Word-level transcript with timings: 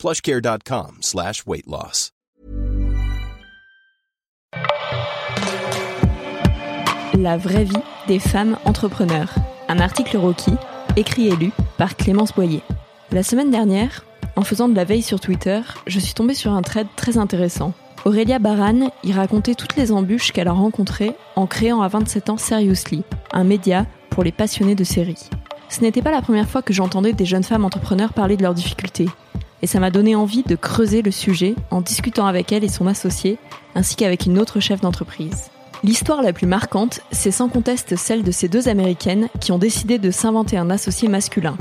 plushcare.com 0.00 0.96
slash. 1.02 1.44
La 7.18 7.36
vraie 7.36 7.64
vie 7.64 7.72
des 8.08 8.18
femmes 8.18 8.56
entrepreneurs. 8.64 9.34
Un 9.68 9.78
article 9.78 10.16
Rocky, 10.16 10.52
écrit 10.96 11.28
et 11.28 11.36
lu 11.36 11.52
par 11.76 11.96
Clémence 11.96 12.32
Boyer. 12.32 12.62
La 13.12 13.22
semaine 13.22 13.50
dernière, 13.50 14.06
en 14.36 14.42
faisant 14.42 14.70
de 14.70 14.74
la 14.74 14.84
veille 14.84 15.02
sur 15.02 15.20
Twitter, 15.20 15.60
je 15.86 16.00
suis 16.00 16.14
tombée 16.14 16.32
sur 16.32 16.52
un 16.52 16.62
thread 16.62 16.86
très 16.96 17.18
intéressant. 17.18 17.74
Aurélia 18.06 18.38
Baran 18.38 18.90
y 19.04 19.12
racontait 19.12 19.54
toutes 19.54 19.76
les 19.76 19.92
embûches 19.92 20.32
qu'elle 20.32 20.48
a 20.48 20.52
rencontrées 20.52 21.14
en 21.36 21.46
créant 21.46 21.82
à 21.82 21.88
27 21.88 22.30
ans 22.30 22.38
Seriously, 22.38 23.02
un 23.32 23.44
média 23.44 23.84
pour 24.08 24.24
les 24.24 24.32
passionnés 24.32 24.74
de 24.74 24.84
séries. 24.84 25.28
Ce 25.68 25.82
n'était 25.82 26.00
pas 26.00 26.10
la 26.10 26.22
première 26.22 26.48
fois 26.48 26.62
que 26.62 26.72
j'entendais 26.72 27.12
des 27.12 27.26
jeunes 27.26 27.44
femmes 27.44 27.66
entrepreneurs 27.66 28.14
parler 28.14 28.38
de 28.38 28.42
leurs 28.42 28.54
difficultés, 28.54 29.06
et 29.62 29.66
ça 29.66 29.80
m'a 29.80 29.90
donné 29.90 30.14
envie 30.14 30.42
de 30.42 30.56
creuser 30.56 31.02
le 31.02 31.10
sujet 31.10 31.54
en 31.70 31.80
discutant 31.80 32.26
avec 32.26 32.52
elle 32.52 32.64
et 32.64 32.68
son 32.68 32.86
associé, 32.86 33.38
ainsi 33.74 33.96
qu'avec 33.96 34.26
une 34.26 34.38
autre 34.38 34.60
chef 34.60 34.80
d'entreprise. 34.80 35.50
L'histoire 35.82 36.22
la 36.22 36.32
plus 36.32 36.46
marquante, 36.46 37.00
c'est 37.10 37.30
sans 37.30 37.48
conteste 37.48 37.96
celle 37.96 38.22
de 38.22 38.30
ces 38.30 38.48
deux 38.48 38.68
Américaines 38.68 39.28
qui 39.40 39.50
ont 39.52 39.58
décidé 39.58 39.98
de 39.98 40.10
s'inventer 40.10 40.58
un 40.58 40.68
associé 40.68 41.08
masculin. 41.08 41.56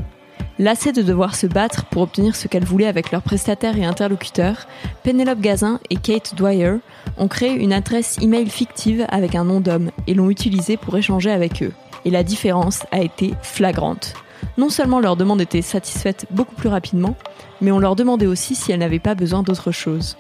Lassées 0.58 0.92
de 0.92 1.02
devoir 1.02 1.36
se 1.36 1.48
battre 1.48 1.86
pour 1.86 2.02
obtenir 2.02 2.36
ce 2.36 2.50
qu'elles 2.50 2.66
voulaient 2.66 2.88
avec 2.88 3.12
leurs 3.12 3.22
prestataires 3.22 3.78
et 3.78 3.86
interlocuteurs, 3.86 4.68
Penelope 5.04 5.40
Gazin 5.40 5.80
et 5.90 5.96
Kate 5.96 6.36
Dwyer 6.36 6.80
ont 7.18 7.30
créé 7.30 7.54
une 7.54 7.72
adresse 7.72 8.18
email 8.22 8.50
fictive 8.50 9.06
avec 9.08 9.36
un 9.36 9.46
nom 9.46 9.62
d'homme 9.62 9.92
et 10.06 10.14
l'ont 10.14 10.30
utilisée 10.30 10.76
pour 10.76 10.98
échanger 10.98 11.32
avec 11.32 11.64
eux. 11.64 11.72
Et 12.04 12.10
la 12.10 12.24
différence 12.24 12.84
a 12.92 13.00
été 13.00 13.34
flagrante. 13.42 14.16
Non 14.60 14.68
seulement 14.68 15.00
leur 15.00 15.16
demande 15.16 15.40
était 15.40 15.62
satisfaite 15.62 16.26
beaucoup 16.32 16.54
plus 16.54 16.68
rapidement, 16.68 17.16
mais 17.62 17.72
on 17.72 17.80
leur 17.80 17.96
demandait 17.96 18.28
aussi 18.28 18.56
si 18.56 18.74
elles 18.74 18.80
n'avaient 18.82 19.00
pas 19.00 19.16
besoin 19.16 19.42
d'autre 19.42 19.72
chose. 19.72 20.18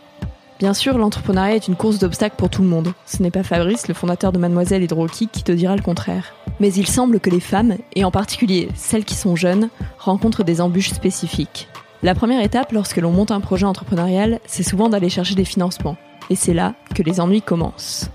Bien 0.59 0.73
sûr, 0.73 0.97
l'entrepreneuriat 0.97 1.57
est 1.57 1.67
une 1.67 1.75
course 1.75 1.99
d'obstacles 1.99 2.37
pour 2.37 2.49
tout 2.49 2.61
le 2.61 2.69
monde. 2.69 2.93
Ce 3.05 3.21
n'est 3.21 3.31
pas 3.31 3.43
Fabrice, 3.43 3.89
le 3.89 3.93
fondateur 3.93 4.31
de 4.31 4.37
Mademoiselle 4.37 4.87
Rocky, 4.93 5.27
qui 5.27 5.43
te 5.43 5.51
dira 5.51 5.75
le 5.75 5.81
contraire. 5.81 6.33
Mais 6.61 6.71
il 6.71 6.87
semble 6.87 7.19
que 7.19 7.29
les 7.29 7.41
femmes, 7.41 7.75
et 7.97 8.05
en 8.05 8.11
particulier 8.11 8.69
celles 8.75 9.03
qui 9.03 9.15
sont 9.15 9.35
jeunes, 9.35 9.67
rencontrent 9.97 10.45
des 10.45 10.61
embûches 10.61 10.93
spécifiques. 10.93 11.67
La 12.01 12.15
première 12.15 12.41
étape 12.41 12.71
lorsque 12.71 12.95
l'on 12.95 13.11
monte 13.11 13.31
un 13.31 13.41
projet 13.41 13.65
entrepreneurial, 13.65 14.39
c'est 14.45 14.63
souvent 14.63 14.87
d'aller 14.87 15.09
chercher 15.09 15.35
des 15.35 15.43
financements. 15.43 15.97
Et 16.29 16.35
c'est 16.35 16.53
là 16.53 16.75
que 16.95 17.03
les 17.03 17.19
ennuis 17.19 17.41
commencent. 17.41 18.09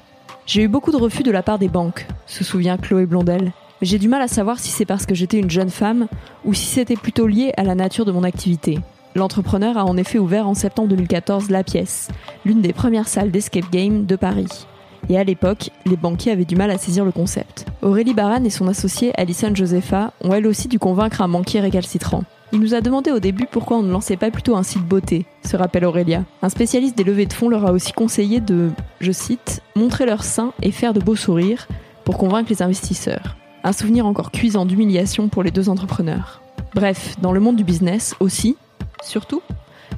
J'ai 0.47 0.62
eu 0.62 0.69
beaucoup 0.69 0.91
de 0.91 0.97
refus 0.97 1.22
de 1.22 1.30
la 1.30 1.42
part 1.42 1.58
des 1.58 1.69
banques, 1.69 2.06
se 2.25 2.45
souvient 2.45 2.78
Chloé 2.78 3.05
Blondel. 3.05 3.52
J'ai 3.85 3.99
du 3.99 4.09
mal 4.09 4.23
à 4.23 4.29
savoir 4.29 4.59
si 4.61 4.71
c'est 4.71 4.87
parce 4.87 5.05
que 5.05 5.15
j'étais 5.15 5.39
une 5.39 5.51
jeune 5.51 5.69
femme 5.69 6.07
ou 6.47 6.55
si 6.55 6.65
c'était 6.65 6.97
plutôt 6.97 7.27
lié 7.27 7.53
à 7.59 7.65
la 7.65 7.75
nature 7.75 8.07
de 8.07 8.13
mon 8.13 8.23
activité. 8.23 8.79
L'entrepreneur 9.15 9.77
a 9.77 9.85
en 9.85 9.99
effet 9.99 10.19
ouvert 10.19 10.49
en 10.49 10.55
septembre 10.55 10.89
2014 10.89 11.51
La 11.51 11.63
Pièce, 11.63 12.09
l'une 12.47 12.63
des 12.63 12.73
premières 12.73 13.09
salles 13.09 13.31
d'escape 13.31 13.71
game 13.71 14.07
de 14.07 14.17
Paris. 14.17 14.67
Et 15.11 15.19
à 15.19 15.25
l'époque, 15.25 15.69
les 15.85 15.99
banquiers 15.99 16.33
avaient 16.33 16.47
du 16.47 16.57
mal 16.57 16.71
à 16.71 16.79
saisir 16.79 17.05
le 17.05 17.13
concept. 17.13 17.67
Aurélie 17.83 18.15
Baran 18.15 18.43
et 18.45 18.49
son 18.49 18.69
associée 18.69 19.13
Alison 19.19 19.55
Josepha 19.55 20.14
ont 20.23 20.33
elle 20.33 20.47
aussi 20.47 20.67
dû 20.67 20.79
convaincre 20.79 21.20
un 21.20 21.29
banquier 21.29 21.61
récalcitrant. 21.61 22.25
Il 22.55 22.61
nous 22.61 22.73
a 22.73 22.81
demandé 22.81 23.11
au 23.11 23.20
début 23.20 23.45
pourquoi 23.45 23.77
on 23.77 23.83
ne 23.83 23.92
lançait 23.92 24.17
pas 24.17 24.31
plutôt 24.31 24.57
un 24.57 24.63
site 24.63 24.87
beauté, 24.87 25.27
se 25.45 25.58
rappelle 25.58 25.85
Aurélia. 25.85 26.25
Un 26.41 26.48
spécialiste 26.48 26.97
des 26.97 27.05
levées 27.05 27.27
de 27.27 27.35
fonds 27.35 27.51
leur 27.51 27.67
a 27.67 27.73
aussi 27.73 27.92
conseillé 27.92 28.41
de, 28.41 28.70
je 29.01 29.13
cite, 29.13 29.61
montrer 29.77 30.07
leur 30.07 30.25
sein 30.25 30.55
et 30.63 30.70
faire 30.70 30.95
de 30.95 31.01
beaux 31.01 31.17
sourires 31.17 31.69
pour 32.07 32.17
convaincre 32.17 32.48
les 32.48 32.63
investisseurs. 32.63 33.37
Un 33.64 33.73
souvenir 33.73 34.07
encore 34.07 34.30
cuisant 34.30 34.67
d'humiliation 34.67 35.29
pour 35.29 35.42
les 35.42 35.51
deux 35.51 35.69
entrepreneurs. 35.69 36.41
Bref, 36.75 37.17
dans 37.20 37.33
le 37.33 37.41
monde 37.41 37.57
du 37.57 37.64
business 37.64 38.14
aussi, 38.20 38.57
Surtout, 39.05 39.42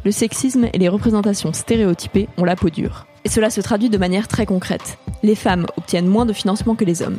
le 0.04 0.10
sexisme 0.10 0.68
et 0.72 0.78
les 0.78 0.88
représentations 0.88 1.52
stéréotypées 1.52 2.28
ont 2.36 2.44
la 2.44 2.56
peau 2.56 2.70
dure. 2.70 3.06
Et 3.24 3.28
cela 3.28 3.50
se 3.50 3.60
traduit 3.60 3.88
de 3.88 3.98
manière 3.98 4.28
très 4.28 4.46
concrète. 4.46 4.98
Les 5.22 5.34
femmes 5.34 5.66
obtiennent 5.76 6.08
moins 6.08 6.26
de 6.26 6.32
financement 6.32 6.74
que 6.74 6.84
les 6.84 7.02
hommes. 7.02 7.18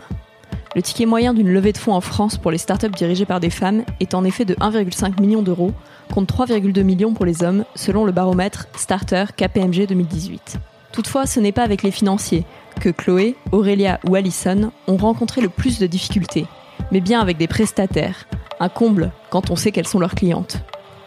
Le 0.75 0.81
ticket 0.81 1.05
moyen 1.05 1.33
d'une 1.33 1.49
levée 1.49 1.71
de 1.71 1.77
fonds 1.77 1.93
en 1.93 2.01
France 2.01 2.37
pour 2.37 2.51
les 2.51 2.57
startups 2.57 2.89
dirigées 2.89 3.25
par 3.25 3.39
des 3.39 3.49
femmes 3.49 3.83
est 3.99 4.13
en 4.13 4.23
effet 4.25 4.45
de 4.45 4.53
1,5 4.55 5.19
million 5.19 5.41
d'euros, 5.41 5.71
contre 6.13 6.45
3,2 6.45 6.83
millions 6.83 7.13
pour 7.13 7.25
les 7.25 7.41
hommes, 7.41 7.65
selon 7.73 8.05
le 8.05 8.11
baromètre 8.11 8.67
Starter 8.75 9.25
KPMG 9.35 9.87
2018. 9.87 10.57
Toutefois, 10.91 11.25
ce 11.25 11.39
n'est 11.39 11.51
pas 11.51 11.63
avec 11.63 11.83
les 11.83 11.91
financiers 11.91 12.45
que 12.79 12.89
Chloé, 12.89 13.35
Aurélia 13.51 13.99
ou 14.07 14.15
Alison 14.15 14.71
ont 14.87 14.97
rencontré 14.97 15.41
le 15.41 15.49
plus 15.49 15.79
de 15.79 15.87
difficultés, 15.87 16.45
mais 16.91 17.01
bien 17.01 17.19
avec 17.19 17.37
des 17.37 17.47
prestataires, 17.47 18.27
un 18.59 18.69
comble 18.69 19.11
quand 19.29 19.49
on 19.49 19.55
sait 19.55 19.71
qu'elles 19.71 19.87
sont 19.87 19.99
leurs 19.99 20.15
clientes. 20.15 20.57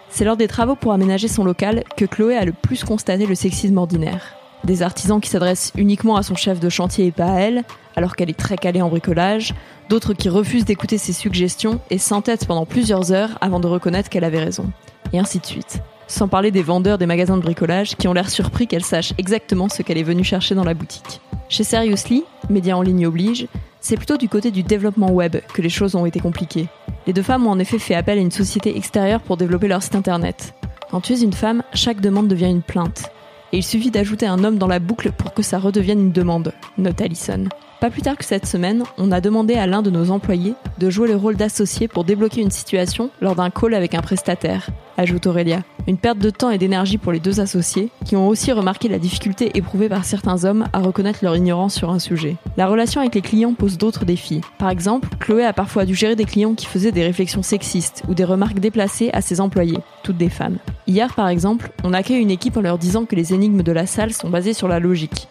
C'est 0.09 0.25
lors 0.25 0.37
des 0.37 0.49
travaux 0.49 0.75
pour 0.75 0.93
aménager 0.93 1.29
son 1.29 1.45
local 1.45 1.85
que 1.97 2.05
Chloé 2.05 2.37
a 2.37 2.45
le 2.45 2.53
plus 2.53 2.85
constaté 2.85 3.27
le 3.27 3.35
sexisme 3.35 3.79
ordinaire. 3.79 4.35
Des 4.65 4.83
artisans 4.83 5.21
qui 5.21 5.31
s'adressent 5.31 5.73
uniquement 5.77 6.17
à 6.17 6.23
son 6.23 6.35
chef 6.35 6.61
de 6.61 6.69
chantier 6.69 7.07
et 7.07 7.13
pas 7.13 7.33
à 7.33 7.41
elle, 7.41 7.65
alors 7.97 8.17
qu'elle 8.17 8.31
est 8.31 8.39
très 8.39 8.57
calée 8.57 8.83
en 8.83 8.89
bricolage, 8.89 9.55
d'autres 9.89 10.13
qui 10.13 10.29
refusent 10.29 10.65
d'écouter 10.65 10.99
ses 10.99 11.13
suggestions 11.13 11.81
et 11.91 11.99
s'entêtent 11.99 12.47
pendant 12.47 12.67
plusieurs 12.67 13.13
heures 13.13 13.39
avant 13.41 13.61
de 13.61 13.67
reconnaître 13.67 14.11
qu'elle 14.11 14.25
avait 14.25 14.43
raison. 14.43 14.71
Et 15.13 15.19
ainsi 15.19 15.39
de 15.39 15.47
suite. 15.47 15.81
Sans 16.11 16.27
parler 16.27 16.51
des 16.51 16.65
vendeurs 16.65 16.99
des 16.99 17.07
magasins 17.07 17.37
de 17.37 17.43
bricolage 17.43 17.95
qui 17.95 18.09
ont 18.09 18.13
l'air 18.13 18.29
surpris 18.29 18.67
qu'elle 18.67 18.85
sache 18.85 19.15
exactement 19.17 19.69
ce 19.69 19.83
qu'elle 19.83 19.97
est 19.97 20.03
venue 20.03 20.25
chercher 20.25 20.57
dans 20.57 20.65
la 20.65 20.75
boutique. 20.75 21.21
Chez 21.49 21.63
Seriously, 21.63 22.25
média 22.51 22.77
en 22.77 22.83
ligne 22.83 23.07
oblige, 23.07 23.47
c'est 23.81 23.97
plutôt 23.97 24.17
du 24.17 24.29
côté 24.29 24.51
du 24.51 24.65
développement 24.65 25.13
web 25.13 25.37
que 25.55 25.63
les 25.63 25.69
choses 25.69 25.95
ont 25.95 26.07
été 26.07 26.19
compliquées. 26.19 26.67
Les 27.07 27.13
deux 27.13 27.23
femmes 27.23 27.47
ont 27.47 27.53
en 27.53 27.61
effet 27.61 27.79
fait 27.79 27.95
appel 27.95 28.19
à 28.19 28.21
une 28.21 28.33
société 28.33 28.77
extérieure 28.77 29.21
pour 29.21 29.37
développer 29.37 29.69
leur 29.69 29.85
site 29.85 29.95
internet. 29.95 30.53
Quand 30.91 31.01
tu 31.01 31.13
es 31.13 31.21
une 31.21 31.33
femme, 31.33 31.63
chaque 31.75 32.01
demande 32.01 32.27
devient 32.27 32.51
une 32.51 32.63
plainte. 32.63 33.05
Et 33.53 33.59
il 33.59 33.65
suffit 33.65 33.93
d'ajouter 33.93 34.27
un 34.27 34.43
homme 34.43 34.59
dans 34.59 34.67
la 34.67 34.81
boucle 34.81 35.13
pour 35.13 35.33
que 35.33 35.45
ça 35.45 35.61
redevienne 35.61 36.01
une 36.01 36.13
demande, 36.13 36.53
note 36.77 37.01
Allison. 37.01 37.45
Pas 37.81 37.89
plus 37.91 38.03
tard 38.03 38.19
que 38.19 38.27
cette 38.27 38.47
semaine, 38.47 38.83
on 38.99 39.11
a 39.11 39.23
demandé 39.23 39.55
à 39.55 39.67
l'un 39.67 39.81
de 39.81 39.91
nos 39.91 40.11
employés 40.11 40.55
de 40.79 40.91
jouer 40.91 41.09
le 41.09 41.17
rôle 41.17 41.37
d'associé 41.37 41.89
pour 41.89 42.05
débloquer 42.05 42.43
une 42.43 42.51
situation 42.51 43.11
lors 43.23 43.37
d'un 43.37 43.49
call 43.49 43.75
avec 43.75 43.95
un 43.95 44.03
prestataire, 44.03 44.69
ajoute 44.99 45.27
Aurélia. 45.27 45.63
Une 45.91 45.99
perte 45.99 46.21
de 46.21 46.31
temps 46.31 46.51
et 46.51 46.59
d'énergie 46.59 46.99
pour 46.99 47.11
les 47.11 47.19
deux 47.19 47.41
associés, 47.41 47.89
qui 48.05 48.15
ont 48.15 48.29
aussi 48.29 48.53
remarqué 48.53 48.87
la 48.87 49.01
difficulté 49.01 49.51
éprouvée 49.59 49.89
par 49.89 50.05
certains 50.05 50.45
hommes 50.45 50.69
à 50.73 50.79
reconnaître 50.79 51.19
leur 51.25 51.35
ignorance 51.35 51.75
sur 51.75 51.91
un 51.91 51.99
sujet. 51.99 52.37
La 52.57 52.69
relation 52.69 53.01
avec 53.01 53.17
les 53.17 53.23
clients 53.23 53.55
pose 53.55 53.77
d'autres 53.77 54.05
défis. 54.05 54.41
Par 54.57 54.71
exemple, 54.71 55.09
Chloé 55.19 55.45
a 55.45 55.53
parfois 55.53 55.87
dû 55.87 55.97
gérer 55.97 56.15
des 56.15 56.27
clients 56.27 56.55
qui 56.55 56.67
faisaient 56.67 56.93
des 56.93 57.03
réflexions 57.03 57.43
sexistes 57.43 58.05
ou 58.09 58.15
des 58.15 58.23
remarques 58.23 58.61
déplacées 58.61 59.11
à 59.13 59.21
ses 59.21 59.41
employés, 59.41 59.79
toutes 60.05 60.17
des 60.17 60.29
femmes. 60.29 60.59
Hier, 60.87 61.13
par 61.13 61.27
exemple, 61.27 61.73
on 61.83 61.93
accueille 61.93 62.23
une 62.23 62.31
équipe 62.31 62.57
en 62.57 62.61
leur 62.61 62.79
disant 62.79 63.05
que 63.05 63.17
les 63.17 63.35
énigmes 63.35 63.65
de 63.65 63.73
la 63.73 63.87
salle 63.87 64.13
sont 64.13 64.31
basées 64.31 64.55
sur 64.55 64.69
la 64.69 64.79
logique. 64.79 65.27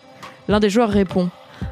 L'un 0.50 0.60
des 0.60 0.70
joueurs 0.70 0.90
répond 0.90 1.30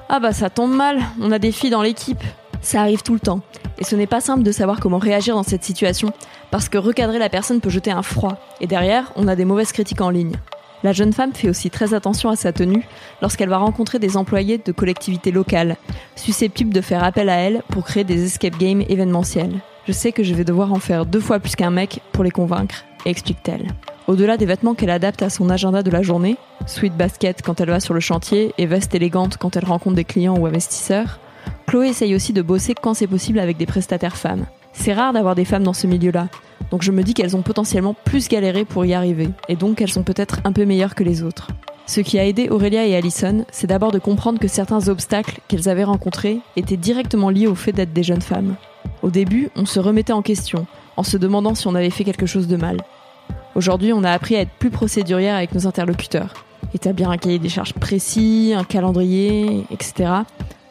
ah 0.09 0.19
bah 0.19 0.31
ça 0.31 0.49
tombe 0.49 0.73
mal, 0.73 0.99
on 1.21 1.31
a 1.31 1.39
des 1.39 1.51
filles 1.51 1.69
dans 1.69 1.81
l'équipe. 1.81 2.23
Ça 2.61 2.81
arrive 2.81 3.01
tout 3.01 3.13
le 3.13 3.19
temps. 3.19 3.41
Et 3.79 3.83
ce 3.83 3.95
n'est 3.95 4.07
pas 4.07 4.21
simple 4.21 4.43
de 4.43 4.51
savoir 4.51 4.79
comment 4.79 4.97
réagir 4.97 5.35
dans 5.35 5.43
cette 5.43 5.63
situation, 5.63 6.11
parce 6.51 6.69
que 6.69 6.77
recadrer 6.77 7.19
la 7.19 7.29
personne 7.29 7.61
peut 7.61 7.69
jeter 7.69 7.91
un 7.91 8.01
froid, 8.01 8.37
et 8.61 8.67
derrière, 8.67 9.11
on 9.15 9.27
a 9.27 9.35
des 9.35 9.45
mauvaises 9.45 9.71
critiques 9.71 10.01
en 10.01 10.09
ligne. 10.09 10.35
La 10.83 10.93
jeune 10.93 11.13
femme 11.13 11.33
fait 11.33 11.49
aussi 11.49 11.71
très 11.71 11.93
attention 11.93 12.29
à 12.29 12.35
sa 12.35 12.53
tenue 12.53 12.87
lorsqu'elle 13.21 13.49
va 13.49 13.57
rencontrer 13.57 13.97
des 13.97 14.15
employés 14.15 14.59
de 14.59 14.71
collectivités 14.71 15.31
locales, 15.31 15.75
susceptibles 16.15 16.73
de 16.73 16.81
faire 16.81 17.03
appel 17.03 17.29
à 17.29 17.35
elle 17.35 17.63
pour 17.69 17.83
créer 17.83 18.03
des 18.03 18.25
escape 18.25 18.57
games 18.57 18.83
événementiels. 18.87 19.59
Je 19.87 19.91
sais 19.91 20.11
que 20.11 20.23
je 20.23 20.35
vais 20.35 20.43
devoir 20.43 20.73
en 20.73 20.79
faire 20.79 21.05
deux 21.05 21.19
fois 21.19 21.39
plus 21.39 21.55
qu'un 21.55 21.71
mec 21.71 22.01
pour 22.11 22.23
les 22.23 22.29
convaincre, 22.29 22.85
explique-t-elle. 23.05 23.67
Au-delà 24.05 24.37
des 24.37 24.45
vêtements 24.45 24.75
qu'elle 24.75 24.91
adapte 24.91 25.21
à 25.23 25.29
son 25.29 25.49
agenda 25.49 25.81
de 25.81 25.89
la 25.89 26.03
journée, 26.03 26.37
sweat 26.65 26.95
basket 26.95 27.41
quand 27.41 27.59
elle 27.59 27.69
va 27.69 27.79
sur 27.79 27.93
le 27.93 27.99
chantier 27.99 28.53
et 28.57 28.65
veste 28.65 28.93
élégante 28.93 29.37
quand 29.37 29.55
elle 29.55 29.65
rencontre 29.65 29.95
des 29.95 30.05
clients 30.05 30.37
ou 30.37 30.45
investisseurs, 30.45 31.19
Chloé 31.67 31.89
essaye 31.89 32.15
aussi 32.15 32.31
de 32.31 32.41
bosser 32.41 32.73
quand 32.81 32.93
c'est 32.93 33.07
possible 33.07 33.39
avec 33.39 33.57
des 33.57 33.65
prestataires 33.65 34.15
femmes. 34.15 34.45
C'est 34.71 34.93
rare 34.93 35.11
d'avoir 35.11 35.35
des 35.35 35.43
femmes 35.43 35.63
dans 35.63 35.73
ce 35.73 35.85
milieu-là, 35.85 36.29
donc 36.71 36.81
je 36.81 36.93
me 36.93 37.03
dis 37.03 37.13
qu'elles 37.13 37.35
ont 37.35 37.41
potentiellement 37.41 37.93
plus 38.05 38.29
galéré 38.29 38.63
pour 38.63 38.85
y 38.85 38.93
arriver, 38.93 39.27
et 39.49 39.57
donc 39.57 39.75
qu'elles 39.75 39.91
sont 39.91 40.03
peut-être 40.03 40.39
un 40.45 40.53
peu 40.53 40.63
meilleures 40.63 40.95
que 40.95 41.03
les 41.03 41.23
autres. 41.23 41.49
Ce 41.85 41.99
qui 41.99 42.19
a 42.19 42.25
aidé 42.25 42.47
Aurélia 42.47 42.85
et 42.85 42.95
Allison, 42.95 43.43
c'est 43.51 43.67
d'abord 43.67 43.91
de 43.91 43.99
comprendre 43.99 44.39
que 44.39 44.47
certains 44.47 44.87
obstacles 44.87 45.41
qu'elles 45.49 45.67
avaient 45.67 45.83
rencontrés 45.83 46.39
étaient 46.55 46.77
directement 46.77 47.29
liés 47.29 47.47
au 47.47 47.55
fait 47.55 47.73
d'être 47.73 47.91
des 47.91 48.03
jeunes 48.03 48.21
femmes. 48.21 48.55
Au 49.01 49.09
début, 49.09 49.49
on 49.57 49.65
se 49.65 49.81
remettait 49.81 50.13
en 50.13 50.21
question, 50.21 50.67
en 50.95 51.03
se 51.03 51.17
demandant 51.17 51.53
si 51.53 51.67
on 51.67 51.75
avait 51.75 51.89
fait 51.89 52.05
quelque 52.05 52.25
chose 52.25 52.47
de 52.47 52.55
mal. 52.55 52.77
Aujourd'hui, 53.55 53.91
on 53.91 54.05
a 54.05 54.11
appris 54.11 54.37
à 54.37 54.41
être 54.41 54.51
plus 54.51 54.69
procédurière 54.69 55.35
avec 55.35 55.53
nos 55.53 55.67
interlocuteurs. 55.67 56.33
établir 56.73 57.09
un 57.09 57.17
cahier 57.17 57.39
des 57.39 57.49
charges 57.49 57.73
précis, 57.73 58.53
un 58.55 58.63
calendrier, 58.63 59.65
etc. 59.71 60.11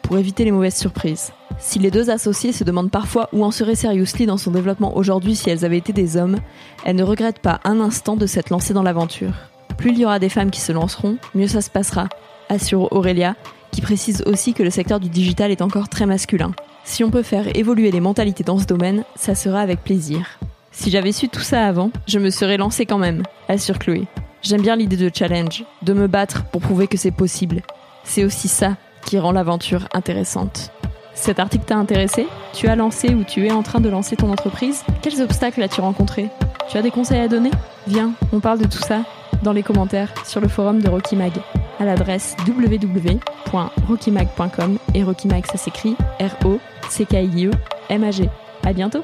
pour 0.07 0.17
éviter 0.17 0.45
les 0.45 0.51
mauvaises 0.51 0.77
surprises. 0.77 1.33
Si 1.59 1.79
les 1.79 1.91
deux 1.91 2.09
associés 2.09 2.53
se 2.53 2.63
demandent 2.63 2.89
parfois 2.89 3.27
où 3.33 3.43
en 3.43 3.51
serait 3.51 3.75
Seriously 3.75 4.25
dans 4.25 4.37
son 4.37 4.51
développement 4.51 4.95
aujourd'hui 4.95 5.35
si 5.35 5.49
elles 5.49 5.65
avaient 5.65 5.77
été 5.77 5.91
des 5.91 6.15
hommes, 6.15 6.37
elles 6.85 6.95
ne 6.95 7.03
regrettent 7.03 7.41
pas 7.41 7.59
un 7.65 7.81
instant 7.81 8.15
de 8.15 8.25
s'être 8.25 8.49
lancées 8.49 8.73
dans 8.73 8.83
l'aventure. 8.83 9.33
Plus 9.77 9.91
il 9.91 9.99
y 9.99 10.05
aura 10.05 10.19
des 10.19 10.29
femmes 10.29 10.49
qui 10.49 10.61
se 10.61 10.71
lanceront, 10.71 11.17
mieux 11.35 11.47
ça 11.47 11.59
se 11.59 11.69
passera, 11.69 12.07
assure 12.47 12.89
Aurélia, 12.93 13.35
qui 13.71 13.81
précise 13.81 14.23
aussi 14.25 14.53
que 14.53 14.63
le 14.63 14.69
secteur 14.69 15.01
du 15.01 15.09
digital 15.09 15.51
est 15.51 15.61
encore 15.61 15.89
très 15.89 16.05
masculin. 16.05 16.53
Si 16.85 17.03
on 17.03 17.11
peut 17.11 17.21
faire 17.21 17.53
évoluer 17.57 17.91
les 17.91 17.99
mentalités 17.99 18.45
dans 18.45 18.59
ce 18.59 18.65
domaine, 18.65 19.03
ça 19.17 19.35
sera 19.35 19.59
avec 19.59 19.83
plaisir. 19.83 20.39
Si 20.71 20.89
j'avais 20.89 21.11
su 21.11 21.27
tout 21.27 21.41
ça 21.41 21.65
avant, 21.65 21.91
je 22.07 22.19
me 22.19 22.29
serais 22.29 22.55
lancée 22.55 22.85
quand 22.85 22.97
même, 22.97 23.23
assure 23.49 23.77
Chloé. 23.77 24.07
J'aime 24.41 24.61
bien 24.61 24.77
l'idée 24.77 24.95
de 24.95 25.11
challenge, 25.13 25.65
de 25.81 25.91
me 25.91 26.07
battre 26.07 26.45
pour 26.45 26.61
prouver 26.61 26.87
que 26.87 26.97
c'est 26.97 27.11
possible. 27.11 27.61
C'est 28.05 28.23
aussi 28.23 28.47
ça 28.47 28.77
qui 29.07 29.17
rend 29.17 29.31
l'aventure 29.31 29.87
intéressante. 29.93 30.71
Cet 31.15 31.39
article 31.39 31.65
t'a 31.65 31.77
intéressé? 31.77 32.27
Tu 32.53 32.67
as 32.67 32.75
lancé 32.75 33.15
ou 33.15 33.23
tu 33.23 33.47
es 33.47 33.51
en 33.51 33.63
train 33.63 33.79
de 33.79 33.89
lancer 33.89 34.15
ton 34.17 34.31
entreprise? 34.31 34.83
Quels 35.01 35.21
obstacles 35.21 35.63
as-tu 35.63 35.81
rencontrés? 35.81 36.29
Tu 36.69 36.77
as 36.77 36.81
des 36.81 36.91
conseils 36.91 37.21
à 37.21 37.29
donner? 37.29 37.51
Viens, 37.87 38.11
on 38.33 38.41
parle 38.41 38.59
de 38.59 38.67
tout 38.67 38.77
ça 38.77 38.99
dans 39.43 39.53
les 39.53 39.63
commentaires 39.63 40.13
sur 40.25 40.41
le 40.41 40.49
forum 40.49 40.81
de 40.81 40.89
Rocky 40.89 41.15
Mag 41.15 41.31
à 41.79 41.85
l'adresse 41.85 42.35
www.rockymag.com 42.47 44.77
et 44.93 45.03
Rocky 45.03 45.27
Mag 45.27 45.45
ça 45.45 45.57
s'écrit 45.57 45.95
R 46.19 46.35
O 46.45 46.59
C 46.89 47.05
K 47.05 47.23
I 47.23 47.47
E 47.47 47.51
M 47.89 48.03
A 48.03 48.11
G. 48.11 48.29
À 48.65 48.73
bientôt. 48.73 49.03